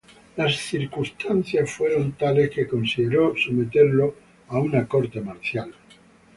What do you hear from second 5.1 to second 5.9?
marcial.